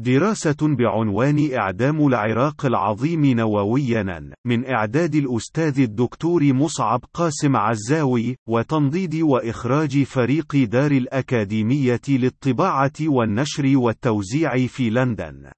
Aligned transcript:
دراسة 0.00 0.56
بعنوان 0.60 1.52
إعدام 1.52 2.06
العراق 2.06 2.66
العظيم 2.66 3.26
نوويا 3.26 4.30
من 4.46 4.66
إعداد 4.66 5.14
الأستاذ 5.14 5.80
الدكتور 5.80 6.52
مصعب 6.52 7.00
قاسم 7.14 7.56
عزاوي 7.56 8.36
وتنضيد 8.48 9.14
وإخراج 9.14 10.02
فريق 10.02 10.56
دار 10.56 10.90
الأكاديمية 10.90 12.00
للطباعة 12.08 12.92
والنشر 13.00 13.76
والتوزيع 13.76 14.66
في 14.66 14.90
لندن. 14.90 15.50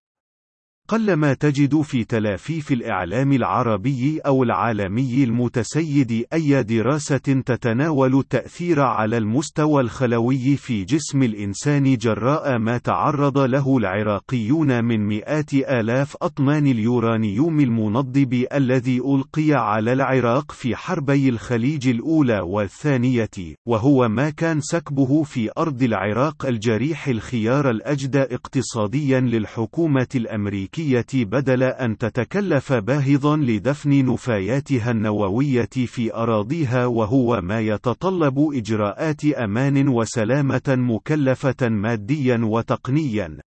قلما 0.88 1.35
تجد 1.35 1.80
في 1.80 2.04
تلافيف 2.04 2.72
الإعلام 2.72 3.32
العربي 3.32 4.21
أو 4.26 4.42
العالمي 4.42 5.24
المتسيد 5.24 6.26
أي 6.32 6.62
دراسة 6.62 7.17
تتناول 7.17 8.19
التأثير 8.19 8.81
على 8.81 9.18
المستوى 9.18 9.82
الخلوي 9.82 10.56
في 10.56 10.85
جسم 10.85 11.22
الإنسان 11.22 11.96
جراء 11.96 12.58
ما 12.58 12.78
تعرض 12.78 13.38
له 13.38 13.76
العراقيون 13.76 14.85
من 14.85 15.06
مئات 15.06 15.54
آلاف 15.54 16.16
أطنان 16.23 16.66
اليورانيوم 16.66 17.60
المنضب 17.60 18.46
الذي 18.52 18.98
ألقي 18.98 19.52
على 19.52 19.92
العراق 19.92 20.52
في 20.52 20.77
حربي 20.77 21.28
الخليج 21.28 21.88
الأولى 21.88 22.41
والثانية، 22.41 23.30
وهو 23.66 24.08
ما 24.08 24.30
كان 24.30 24.60
سكبه 24.60 25.22
في 25.22 25.50
أرض 25.58 25.83
العراق 25.83 26.46
الجريح 26.46 27.08
الخيار 27.08 27.70
الأجدى 27.70 28.22
اقتصاديا 28.22 29.20
للحكومة 29.20 30.08
الأمريكية. 30.14 30.71
الأمريكية 30.78 31.24
بدل 31.24 31.62
أن 31.62 31.98
تتكلف 31.98 32.72
باهظا 32.72 33.36
لدفن 33.36 33.90
نفاياتها 34.06 34.90
النووية 34.90 35.68
في 35.86 36.14
أراضيها 36.14 36.86
وهو 36.86 37.40
ما 37.40 37.60
يتطلب 37.60 38.38
إجراءات 38.54 39.24
أمان 39.24 39.88
وسلامة 39.88 40.62
مكلفة 40.68 41.68
ماديا 41.68 42.40
وتقنيا. 42.42 43.38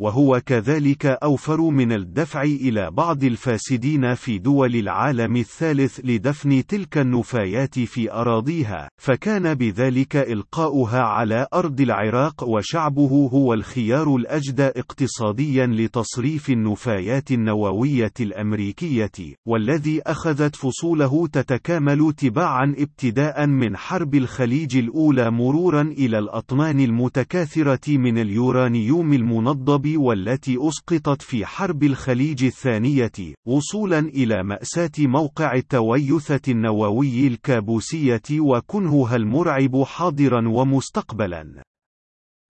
وهو 0.00 0.40
كذلك 0.46 1.06
أوفر 1.06 1.60
من 1.60 1.92
الدفع 1.92 2.42
إلى 2.42 2.90
بعض 2.90 3.24
الفاسدين 3.24 4.14
في 4.14 4.38
دول 4.38 4.76
العالم 4.76 5.36
الثالث 5.36 6.00
لدفن 6.04 6.66
تلك 6.66 6.98
النفايات 6.98 7.78
في 7.78 8.12
أراضيها، 8.12 8.88
فكان 9.00 9.54
بذلك 9.54 10.16
إلقاؤها 10.16 11.00
على 11.00 11.46
أرض 11.54 11.80
العراق 11.80 12.48
وشعبه 12.48 13.30
هو 13.32 13.54
الخيار 13.54 14.16
الأجدى 14.16 14.66
اقتصاديا 14.66 15.66
لتصريف 15.66 16.50
النفايات 16.50 17.30
النووية 17.32 18.12
الأمريكية، 18.20 19.36
والذي 19.46 20.02
أخذت 20.02 20.56
فصوله 20.56 21.26
تتكامل 21.26 22.12
تباعا 22.12 22.74
ابتداء 22.78 23.46
من 23.46 23.76
حرب 23.76 24.14
الخليج 24.14 24.76
الأولى 24.76 25.30
مرورا 25.30 25.82
إلى 25.82 26.18
الأطنان 26.18 26.80
المتكاثرة 26.80 27.96
من 27.98 28.18
اليورانيوم 28.18 29.12
المنضب 29.12 29.89
والتي 29.96 30.58
أسقطت 30.68 31.22
في 31.22 31.46
حرب 31.46 31.82
الخليج 31.82 32.44
الثانية، 32.44 33.34
وصولا 33.46 33.98
إلى 33.98 34.42
مأساة 34.42 34.90
موقع 34.98 35.54
التويثة 35.54 36.52
النووي 36.52 37.26
الكابوسية 37.26 38.22
وكنهها 38.40 39.16
المرعب 39.16 39.82
حاضرا 39.82 40.48
ومستقبلا. 40.48 41.69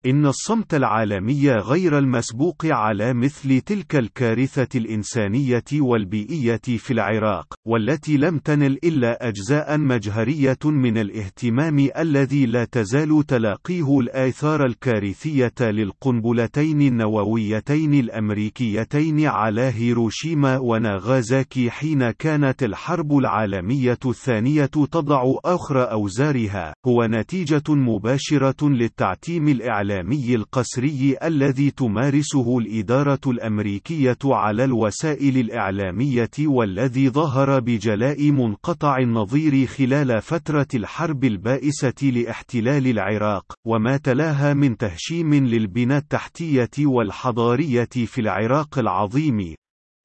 إن 0.07 0.27
الصمت 0.27 0.75
العالمي 0.75 1.51
غير 1.51 1.99
المسبوق 1.99 2.67
على 2.67 3.15
مثل 3.15 3.61
تلك 3.61 3.97
الكارثة 3.97 4.69
الإنسانية 4.75 5.65
والبيئية 5.73 6.61
في 6.79 6.91
العراق، 6.93 7.55
والتي 7.67 8.17
لم 8.17 8.39
تنل 8.39 8.79
إلا 8.85 9.29
أجزاء 9.29 9.79
مجهرية 9.79 10.59
من 10.65 10.99
الاهتمام 10.99 11.89
الذي 11.99 12.47
لا 12.47 12.65
تزال 12.65 13.27
تلاقيه 13.27 14.01
الآثار 14.01 14.67
الكارثية 14.67 15.55
للقنبلتين 15.61 16.81
النوويتين 16.81 17.95
الأمريكيتين 17.95 19.27
على 19.27 19.73
هيروشيما 19.75 20.59
وناغازاكي 20.59 21.71
حين 21.71 22.11
كانت 22.11 22.63
الحرب 22.63 23.19
العالمية 23.19 23.99
الثانية 24.07 24.67
تضع 24.67 25.23
آخر 25.45 25.93
أوزارها، 25.93 26.75
هو 26.87 27.07
نتيجة 27.07 27.63
مباشرة 27.69 28.69
للتعتيم 28.69 29.49
الإعلامي 29.49 29.90
الإعلامي 29.91 30.35
القسري 30.35 31.17
الذي 31.23 31.71
تمارسه 31.71 32.59
الإدارة 32.59 33.21
الأمريكية 33.27 34.19
على 34.25 34.65
الوسائل 34.65 35.39
الإعلامية 35.39 36.31
والذي 36.41 37.09
ظهر 37.11 37.61
بجلاء 37.61 38.31
منقطع 38.31 38.99
النظير 38.99 39.67
خلال 39.67 40.23
فترة 40.23 40.67
الحرب 40.75 41.25
البائسة 41.25 41.95
لاحتلال 42.03 42.87
العراق، 42.87 43.45
وما 43.67 43.97
تلاها 43.97 44.55
من 44.55 44.77
تهشيم 44.77 45.35
للبنى 45.35 45.97
التحتية 45.97 46.87
والحضارية 46.87 47.89
في 48.07 48.21
العراق 48.21 48.79
العظيم، 48.79 49.55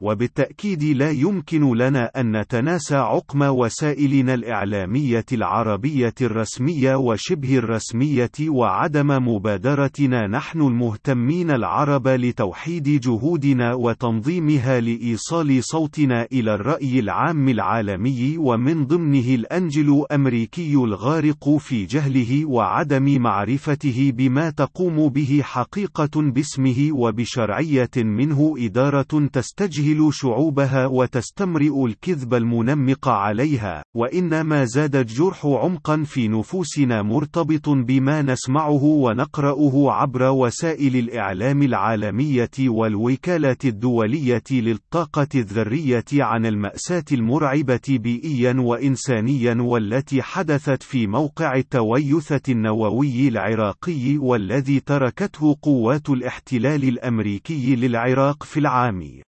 وبالتأكيد 0.01 0.83
لا 0.83 1.11
يمكن 1.11 1.75
لنا 1.77 2.05
أن 2.05 2.39
نتناسى 2.39 2.95
عقم 2.95 3.41
وسائلنا 3.41 4.33
الإعلامية 4.33 5.25
العربية 5.33 6.13
الرسمية 6.21 6.95
وشبه 6.95 7.57
الرسمية 7.57 8.31
وعدم 8.47 9.07
مبادرتنا. 9.07 10.27
نحن 10.27 10.61
المهتمين 10.61 11.51
العرب 11.51 12.07
لتوحيد 12.07 12.99
جهودنا 12.99 13.73
وتنظيمها 13.73 14.79
لإيصال 14.79 15.63
صوتنا 15.63 16.27
إلى 16.31 16.53
الرأي 16.53 16.99
العام 16.99 17.49
العالمي 17.49 18.37
ومن 18.37 18.85
ضمنه 18.85 19.35
الأنجلو 19.35 20.03
أمريكي 20.03 20.73
الغارق 20.73 21.57
في 21.57 21.85
جهله 21.85 22.45
وعدم 22.45 23.21
معرفته 23.21 24.11
بما 24.15 24.49
تقوم 24.49 25.09
به 25.09 25.41
حقيقة 25.43 26.21
باسمه 26.21 26.89
وبشرعية 26.91 27.91
منه 27.97 28.53
إدارة 28.57 29.27
تستجهل 29.33 29.84
تجهل 29.85 30.13
شعوبها 30.13 30.85
وتستمرئ 30.85 31.85
الكذب 31.85 32.33
المنمق 32.33 33.07
عليها، 33.07 33.83
وإنما 33.95 34.65
زاد 34.65 34.95
الجرح 34.95 35.45
عمقا 35.45 36.03
في 36.03 36.27
نفوسنا 36.27 37.01
مرتبط 37.01 37.69
بما 37.69 38.21
نسمعه 38.21 38.83
ونقرأه 38.83 39.91
عبر 39.91 40.23
وسائل 40.29 40.95
الإعلام 40.95 41.63
العالمية 41.63 42.49
والوكالة 42.59 43.57
الدولية 43.65 44.43
للطاقة 44.51 45.27
الذرية 45.35 46.05
عن 46.13 46.45
المأساة 46.45 47.05
المرعبة 47.11 47.87
بيئيا 47.89 48.55
وإنسانيا 48.59 49.57
والتي 49.59 50.21
حدثت 50.21 50.83
في 50.83 51.07
موقع 51.07 51.55
التويثة 51.55 52.41
النووي 52.49 53.27
العراقي 53.27 54.17
والذي 54.17 54.79
تركته 54.79 55.55
قوات 55.61 56.09
الاحتلال 56.09 56.83
الأمريكي 56.83 57.75
للعراق 57.75 58.43
في 58.43 58.59
العام. 58.59 59.25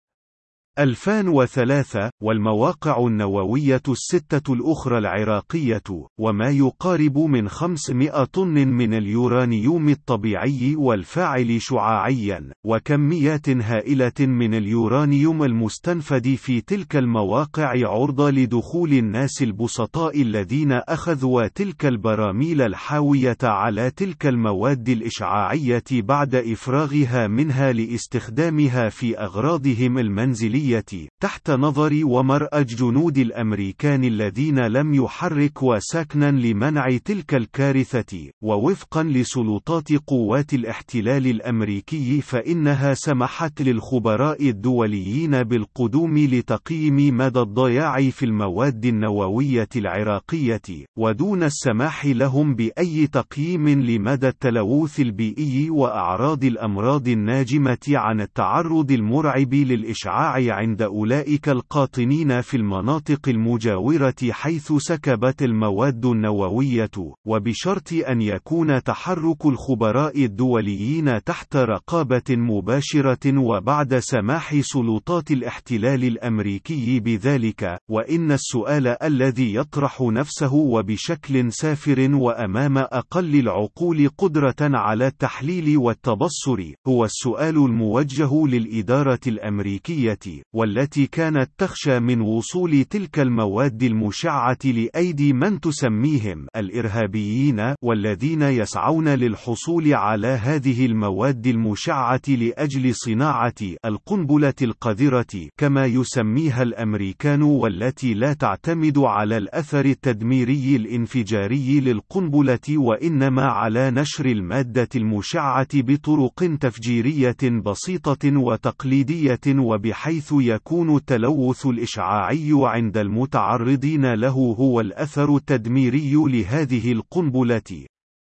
2003 0.79 2.09
والمواقع 2.21 3.07
النووية 3.07 3.81
الستة 3.89 4.53
الأخرى 4.53 4.97
العراقية 4.97 5.83
وما 6.19 6.49
يقارب 6.49 7.17
من 7.17 7.49
500 7.49 8.23
طن 8.23 8.67
من 8.67 8.93
اليورانيوم 8.93 9.89
الطبيعي 9.89 10.75
والفاعل 10.75 11.61
شعاعيا 11.61 12.51
وكميات 12.65 13.49
هائلة 13.49 14.11
من 14.19 14.53
اليورانيوم 14.53 15.43
المستنفد 15.43 16.35
في 16.35 16.61
تلك 16.61 16.95
المواقع 16.95 17.88
عرضة 17.89 18.29
لدخول 18.31 18.94
الناس 18.94 19.41
البسطاء 19.41 20.21
الذين 20.21 20.71
أخذوا 20.71 21.47
تلك 21.47 21.85
البراميل 21.85 22.61
الحاوية 22.61 23.38
على 23.44 23.91
تلك 23.91 24.27
المواد 24.27 24.89
الإشعاعية 24.89 25.83
بعد 25.91 26.35
إفراغها 26.35 27.27
منها 27.27 27.71
لاستخدامها 27.71 28.89
في 28.89 29.19
أغراضهم 29.19 29.97
المنزلية. 29.97 30.66
العسكرية 30.67 31.07
تحت 31.22 31.51
نظر 31.51 32.01
ومرأى 32.03 32.61
الجنود 32.61 33.17
الأمريكان 33.17 34.03
الذين 34.03 34.59
لم 34.59 34.94
يحركوا 34.94 35.79
سكنا 35.79 36.31
لمنع 36.31 36.97
تلك 37.05 37.33
الكارثة 37.33 38.29
ووفقا 38.44 39.03
لسلطات 39.03 39.91
قوات 40.07 40.53
الاحتلال 40.53 41.27
الأمريكي 41.27 42.22
فإنها 42.22 42.94
سمحت 42.94 43.61
للخبراء 43.61 44.50
الدوليين 44.50 45.44
بالقدوم 45.44 46.18
لتقييم 46.18 47.18
مدى 47.18 47.39
الضياع 47.39 48.09
في 48.09 48.25
المواد 48.25 48.86
النووية 48.86 49.69
العراقية 49.75 50.86
ودون 50.97 51.44
السماح 51.44 52.06
لهم 52.06 52.56
بأي 52.56 53.07
تقييم 53.07 53.69
لمدى 53.69 54.27
التلوث 54.27 55.00
البيئي 55.00 55.69
وأعراض 55.69 56.44
الأمراض 56.44 57.07
الناجمة 57.07 57.88
عن 57.89 58.21
التعرض 58.21 58.92
المرعب 58.92 59.53
للإشعاع 59.53 60.38
عند 60.57 60.81
أولئك 60.81 61.50
القاطنين 61.50 62.42
في 62.42 62.57
المناطق 62.57 63.30
المجاورة 63.30 64.15
حيث 64.31 64.74
سكبت 64.77 65.42
المواد 65.42 66.06
النووية، 66.06 66.92
وبشرط 67.27 67.94
أن 67.94 68.21
يكون 68.21 68.83
تحرك 68.83 69.45
الخبراء 69.45 70.25
الدوليين 70.25 71.24
تحت 71.24 71.56
رقابة 71.56 72.24
مباشرة 72.30 73.38
وبعد 73.39 74.00
سماح 74.00 74.59
سلطات 74.62 75.31
الاحتلال 75.31 76.04
الأمريكي 76.04 77.00
بذلك، 77.00 77.77
وإن 77.89 78.31
السؤال 78.31 79.04
الذي 79.04 79.54
يطرح 79.56 80.01
نفسه 80.01 80.54
وبشكل 80.54 81.54
سافر 81.54 82.09
وأمام 82.15 82.77
أقل 82.77 83.36
العقول 83.36 84.09
قدرة 84.18 84.56
على 84.62 85.07
التحليل 85.07 85.77
والتبصر، 85.77 86.74
هو 86.88 87.06
السؤال 87.06 87.56
الموجه 87.57 88.48
للإدارة 88.48 89.19
الأمريكية، 89.27 90.19
والتي 90.55 91.07
كانت 91.07 91.49
تخشى 91.57 91.99
من 91.99 92.21
وصول 92.21 92.83
تلك 92.83 93.19
المواد 93.19 93.83
المشعة 93.83 94.57
لأيدي 94.65 95.33
من 95.33 95.59
تسميهم 95.59 96.47
الإرهابيين، 96.55 97.73
والذين 97.81 98.41
يسعون 98.41 99.07
للحصول 99.07 99.94
على 99.94 100.27
هذه 100.27 100.85
المواد 100.85 101.47
المشعة 101.47 102.21
لأجل 102.27 102.95
صناعة 102.95 103.53
القنبلة 103.85 104.53
القذرة، 104.61 105.49
كما 105.57 105.85
يسميها 105.85 106.63
الأمريكان 106.63 107.41
والتي 107.41 108.13
لا 108.13 108.33
تعتمد 108.33 108.97
على 108.97 109.38
الأثر 109.38 109.85
التدميري 109.85 110.75
الانفجاري 110.75 111.79
للقنبلة 111.79 112.77
وإنما 112.77 113.45
على 113.45 113.91
نشر 113.91 114.25
المادة 114.25 114.89
المشعة 114.95 115.67
بطرق 115.73 116.57
تفجيرية 116.59 117.38
بسيطة 117.65 118.38
وتقليدية 118.38 119.39
وبحيث 119.47 120.37
يكون 120.42 120.95
التلوث 120.95 121.66
الإشعاعي 121.66 122.51
عند 122.54 122.98
المتعرضين 122.98 124.13
له 124.13 124.56
هو 124.60 124.81
الأثر 124.81 125.36
التدميري 125.36 126.13
لهذه 126.13 126.92
القنبلة. 126.92 127.88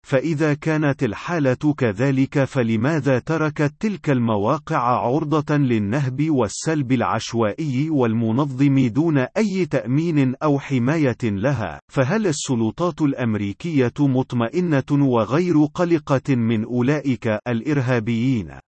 فإذا 0.04 0.54
كانت 0.54 1.02
الحالة 1.02 1.74
كذلك 1.78 2.44
فلماذا 2.44 3.18
تركت 3.18 3.74
تلك 3.80 4.10
المواقع 4.10 4.78
عرضة 4.78 5.56
للنهب 5.56 6.30
والسلب 6.30 6.92
العشوائي 6.92 7.90
والمنظم 7.90 8.86
دون 8.88 9.18
أي 9.18 9.66
تأمين 9.66 10.34
أو 10.42 10.58
حماية 10.58 11.22
لها؟ 11.22 11.80
فهل 11.92 12.26
السلطات 12.26 13.02
الأمريكية 13.02 13.92
مطمئنة 13.98 14.90
وغير 14.92 15.64
قلقة 15.64 16.34
من 16.34 16.64
أولئك 16.64 17.26
الإرهابيين؟ 17.48 18.63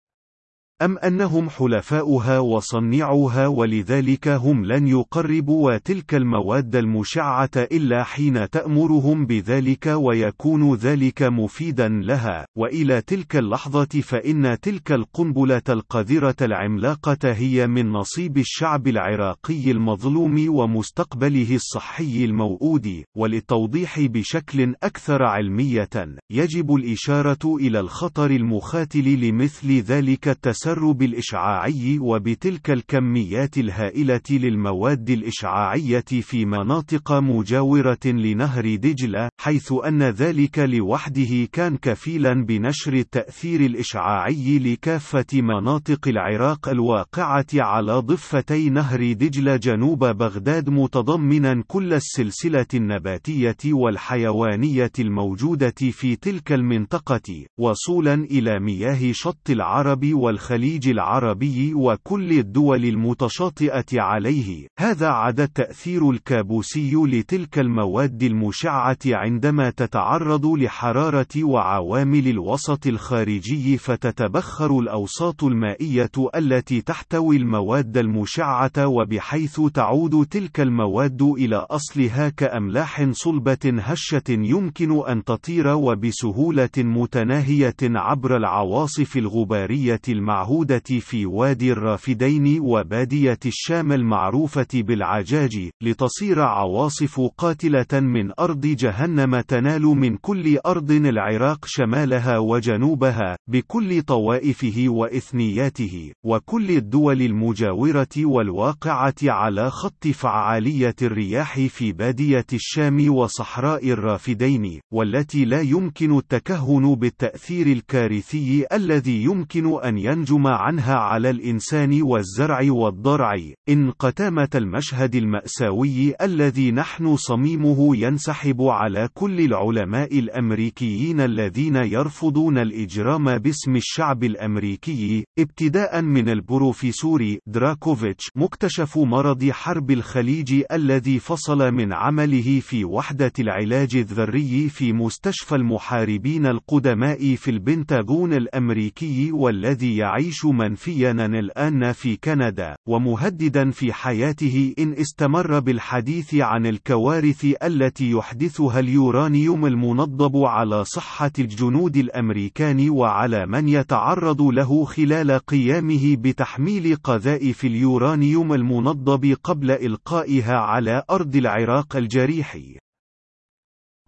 أم 0.85 0.99
أنهم 0.99 1.51
حلفاؤها 1.51 2.39
وصنيعوها 2.39 3.47
ولذلك 3.47 4.29
هم 4.29 4.65
لن 4.65 4.87
يقربوا 4.87 5.77
تلك 5.77 6.15
المواد 6.15 6.77
المشعة 6.77 7.51
إلا 7.57 8.05
حين 8.05 8.51
تأمرهم 8.51 9.27
بذلك 9.27 9.87
ويكون 9.87 10.75
ذلك 10.75 11.23
مفيدا 11.23 11.89
لها، 11.89 12.47
وإلى 12.59 13.01
تلك 13.01 13.37
اللحظة 13.37 14.01
فإن 14.03 14.61
تلك 14.63 14.93
القنبلة 14.93 15.63
القذرة 15.69 16.37
العملاقة 16.43 17.33
هي 17.33 17.67
من 17.67 17.93
نصيب 17.93 18.39
الشعب 18.39 18.89
العراقي 18.89 19.71
المظلوم 19.71 20.47
ومستقبله 20.49 21.55
الصحي 21.55 22.25
الموؤود، 22.25 23.05
وللتوضيح 23.17 24.01
بشكل 24.01 24.75
أكثر 24.83 25.23
علمية، 25.23 25.91
يجب 26.31 26.75
الإشارة 26.75 27.57
إلى 27.57 27.81
الخطر 27.81 28.31
المخاتل 28.31 29.21
لمثل 29.21 29.73
ذلك 29.73 30.29
التسرب 30.29 30.72
التسرب 30.73 31.03
الإشعاعي 31.03 31.99
وبتلك 31.99 32.71
الكميات 32.71 33.59
الهائلة 33.59 34.21
للمواد 34.31 35.11
الإشعاعية 35.11 36.05
في 36.23 36.45
مناطق 36.45 37.13
مجاورة 37.13 37.99
لنهر 38.05 38.75
دجلة، 38.75 39.29
حيث 39.41 39.73
أن 39.87 40.03
ذلك 40.03 40.59
لوحده 40.59 41.49
كان 41.53 41.77
كفيلا 41.77 42.45
بنشر 42.45 42.93
التأثير 42.93 43.61
الإشعاعي 43.61 44.59
لكافة 44.59 45.27
مناطق 45.35 46.09
العراق 46.09 46.69
الواقعة 46.69 47.47
على 47.55 47.93
ضفتي 47.93 48.71
نهر 48.71 49.13
دجلة 49.13 49.57
جنوب 49.57 50.05
بغداد 50.05 50.71
متضمنا 50.71 51.65
كل 51.67 51.93
السلسلة 51.93 52.67
النباتية 52.75 53.57
والحيوانية 53.67 54.93
الموجودة 54.99 55.75
في 55.91 56.17
تلك 56.17 56.53
المنطقة، 56.53 57.47
وصولا 57.59 58.15
إلى 58.15 58.61
مياه 58.61 59.13
شط 59.13 59.51
العرب 59.51 60.07
والخليج. 60.13 60.62
الخليج 60.63 60.89
العربي 60.89 61.75
وكل 61.75 62.33
الدول 62.39 62.85
المتشاطئة 62.85 64.01
عليه، 64.01 64.69
هذا 64.79 65.09
عدا 65.09 65.45
التأثير 65.45 66.11
الكابوسي 66.11 66.95
لتلك 66.95 67.59
المواد 67.59 68.23
المشعة 68.23 68.99
عندما 69.07 69.71
تتعرض 69.71 70.47
لحرارة 70.47 71.45
وعوامل 71.45 72.29
الوسط 72.29 72.87
الخارجي 72.87 73.79
فتتبخر 73.79 74.79
الأوساط 74.79 75.45
المائية 75.45 76.11
التي 76.37 76.81
تحتوي 76.81 77.37
المواد 77.37 77.99
المشعة 77.99 78.87
وبحيث 78.87 79.61
تعود 79.75 80.27
تلك 80.27 80.61
المواد 80.61 81.23
إلى 81.23 81.57
أصلها 81.57 82.29
كأملاح 82.29 83.11
صلبة 83.11 83.59
هشة 83.65 84.31
يمكن 84.31 85.09
أن 85.09 85.25
تطير 85.25 85.69
وبسهولة 85.69 86.71
متناهية 86.79 87.77
عبر 87.83 88.37
العواصف 88.37 89.17
الغبارية 89.17 90.01
المعهودة 90.09 90.42
المعهودة 90.43 90.83
في 91.01 91.27
وادي 91.27 91.73
الرافدين 91.73 92.61
وبادية 92.61 93.39
الشام 93.47 93.93
المعروفة 93.93 94.67
بالعجاج، 94.75 95.71
لتصير 95.83 96.41
عواصف 96.41 97.21
قاتلة 97.39 98.01
من 98.01 98.33
أرض 98.41 98.61
جهنم 98.61 99.41
تنال 99.41 99.83
من 99.83 100.17
كل 100.17 100.59
أرض 100.67 100.91
العراق 100.91 101.65
شمالها 101.67 102.39
وجنوبها، 102.39 103.37
بكل 103.51 104.03
طوائفه 104.03 104.85
وإثنياته، 104.89 106.13
وكل 106.25 106.71
الدول 106.71 107.23
المجاورة 107.23 108.17
والواقعة 108.19 109.15
على 109.23 109.71
خط 109.71 110.09
فعالية 110.09 110.97
الرياح 111.03 111.61
في 111.61 111.93
بادية 111.93 112.47
الشام 112.53 113.15
وصحراء 113.15 113.91
الرافدين، 113.91 114.81
والتي 114.93 115.45
لا 115.45 115.61
يمكن 115.61 116.17
التكهن 116.19 116.95
بالتأثير 116.95 117.67
الكارثي 117.67 118.67
الذي 118.73 119.23
يمكن 119.23 119.83
أن 119.85 119.99
ينجم 119.99 120.32
يحكم 120.33 120.47
عنها 120.47 120.95
على 120.95 121.31
الإنسان 121.31 122.03
والزرع 122.03 122.61
والضرع، 122.73 123.39
إن 123.69 123.91
قتامة 123.91 124.49
المشهد 124.55 125.15
المأساوي 125.15 126.15
الذي 126.23 126.71
نحن 126.71 127.17
صميمه 127.17 127.97
ينسحب 127.97 128.63
على 128.63 129.09
كل 129.15 129.41
العلماء 129.41 130.19
الأمريكيين 130.19 131.21
الذين 131.21 131.77
يرفضون 131.77 132.59
الإجرام 132.59 133.39
باسم 133.39 133.77
الشعب 133.77 134.25
الأمريكي، 134.25 135.25
ابتداء 135.39 136.03
من 136.03 136.29
البروفيسور 136.29 137.37
دراكوفيتش 137.47 138.25
مكتشف 138.37 138.99
مرض 138.99 139.51
حرب 139.51 139.91
الخليج 139.91 140.63
الذي 140.73 141.19
فصل 141.19 141.73
من 141.73 141.93
عمله 141.93 142.61
في 142.61 142.85
وحدة 142.85 143.33
العلاج 143.39 143.97
الذري 143.97 144.69
في 144.69 144.93
مستشفى 144.93 145.55
المحاربين 145.55 146.47
القدماء 146.47 147.35
في 147.35 147.51
البنتاغون 147.51 148.33
الأمريكي 148.33 149.33
والذي 149.33 149.97
يعيش 149.97 150.22
يعيش 150.23 150.45
منفيا 150.45 151.11
الآن 151.11 151.93
في 151.93 152.17
كندا، 152.17 152.77
ومهددا 152.89 153.71
في 153.71 153.93
حياته 153.93 154.75
إن 154.79 154.93
استمر 154.93 155.59
بالحديث 155.61 156.35
عن 156.35 156.67
الكوارث 156.67 157.47
التي 157.63 158.11
يحدثها 158.11 158.81
اليورانيوم 158.81 159.67
المنضب 159.67 160.37
على 160.37 160.85
صحة 160.85 161.31
الجنود 161.39 161.97
الأمريكان 161.97 162.91
وعلى 162.91 163.47
من 163.47 163.69
يتعرض 163.69 164.43
له 164.43 164.85
خلال 164.85 165.39
قيامه 165.39 166.17
بتحميل 166.17 166.97
قذائف 166.97 167.65
اليورانيوم 167.65 168.53
المنضب 168.53 169.37
قبل 169.45 169.71
إلقائها 169.71 170.57
على 170.57 171.03
أرض 171.11 171.37
العراق 171.37 171.97
الجريح. 171.97 172.57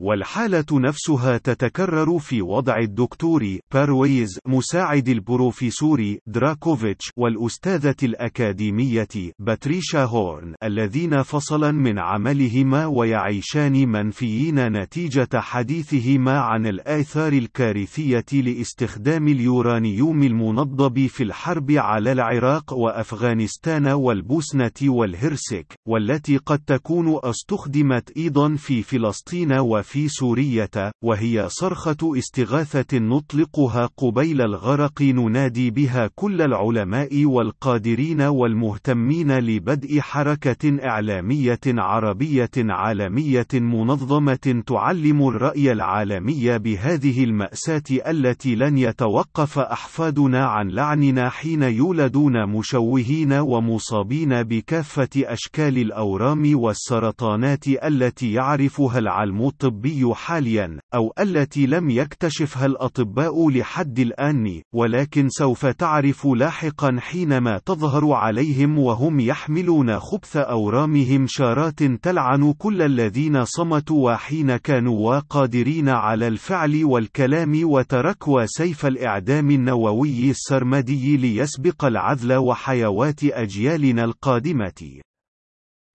والحالة 0.00 0.64
نفسها 0.72 1.38
تتكرر 1.38 2.18
في 2.18 2.42
وضع 2.42 2.78
الدكتور 2.78 3.58
بارويز 3.72 4.38
مساعد 4.46 5.08
البروفيسور 5.08 6.16
دراكوفيتش 6.26 7.10
والأستاذة 7.16 7.94
الأكاديمية 8.02 9.08
باتريشا 9.38 10.04
هورن 10.04 10.54
الذين 10.62 11.22
فصلا 11.22 11.72
من 11.72 11.98
عملهما 11.98 12.86
ويعيشان 12.86 13.88
منفيين 13.88 14.68
نتيجة 14.68 15.28
حديثهما 15.34 16.38
عن 16.38 16.66
الآثار 16.66 17.32
الكارثية 17.32 18.24
لاستخدام 18.32 19.28
اليورانيوم 19.28 20.22
المنضب 20.22 21.06
في 21.06 21.22
الحرب 21.22 21.70
على 21.70 22.12
العراق 22.12 22.72
وأفغانستان 22.72 23.86
والبوسنة 23.88 24.70
والهرسك 24.82 25.66
والتي 25.88 26.36
قد 26.36 26.58
تكون 26.58 27.20
استخدمت 27.24 28.16
أيضا 28.16 28.54
في 28.54 28.82
فلسطين 28.82 29.52
و 29.52 29.83
في 29.84 30.08
سورية 30.08 30.92
وهي 31.04 31.48
صرخة 31.48 32.18
استغاثة 32.18 32.98
نطلقها 32.98 33.88
قبيل 33.96 34.40
الغرق 34.42 35.02
ننادي 35.02 35.70
بها 35.70 36.10
كل 36.14 36.42
العلماء 36.42 37.24
والقادرين 37.24 38.20
والمهتمين 38.20 39.38
لبدء 39.38 40.00
حركة 40.00 40.86
إعلامية 40.86 41.60
عربية 41.66 42.50
عالمية 42.56 43.46
منظمة 43.54 44.62
تعلم 44.66 45.28
الرأي 45.28 45.72
العالمي 45.72 46.58
بهذه 46.58 47.24
المأساة 47.24 47.82
التي 47.90 48.54
لن 48.54 48.78
يتوقف 48.78 49.58
أحفادنا 49.58 50.44
عن 50.46 50.68
لعننا 50.68 51.28
حين 51.28 51.62
يولدون 51.62 52.46
مشوهين 52.46 53.32
ومصابين 53.32 54.42
بكافة 54.42 55.08
أشكال 55.16 55.78
الأورام 55.78 56.58
والسرطانات 56.58 57.68
التي 57.68 58.32
يعرفها 58.32 58.98
العلم 58.98 59.50
الطبي 59.74 60.14
حاليا، 60.14 60.78
أو 60.94 61.12
التي 61.20 61.66
لم 61.66 61.90
يكتشفها 61.90 62.66
الأطباء 62.66 63.50
لحد 63.50 63.98
الآن، 63.98 64.62
ولكن 64.74 65.28
سوف 65.28 65.66
تعرف 65.66 66.26
لاحقا 66.26 66.96
حينما 67.00 67.58
تظهر 67.58 68.12
عليهم 68.12 68.78
وهم 68.78 69.20
يحملون 69.20 69.98
خبث 69.98 70.36
أورامهم 70.36 71.26
شارات 71.28 71.82
تلعن 71.82 72.52
كل 72.52 72.82
الذين 72.82 73.44
صمتوا 73.44 74.12
وحين 74.12 74.56
كانوا 74.56 75.18
قادرين 75.18 75.88
على 75.88 76.28
الفعل 76.28 76.84
والكلام 76.84 77.60
وتركوا 77.64 78.46
سيف 78.46 78.86
الإعدام 78.86 79.50
النووي 79.50 80.30
السرمدي 80.30 81.16
ليسبق 81.16 81.84
العذل 81.84 82.36
وحيوات 82.36 83.24
أجيالنا 83.24 84.04
القادمة. 84.04 85.00